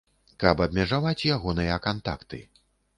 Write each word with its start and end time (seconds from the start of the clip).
Каб 0.43 0.63
абмежаваць 0.67 1.27
ягоныя 1.37 1.79
кантакты. 1.87 2.45